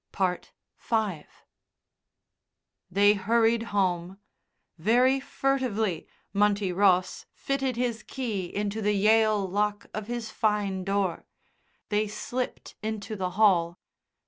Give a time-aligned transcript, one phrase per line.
[0.17, 0.39] V
[2.89, 4.17] They hurried home.
[4.79, 11.27] Very furtively Munty Boss fitted his key into the Yale lock of his fine door.
[11.89, 13.77] They slipped into the hall.